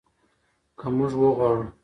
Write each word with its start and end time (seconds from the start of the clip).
که 0.79 0.85
موږ 0.95 1.11
وغواړو. 1.19 1.65